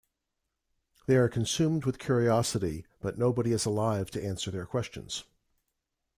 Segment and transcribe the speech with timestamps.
[1.05, 5.25] They are consumed with curiosity, but nobody is alive to answer their questions.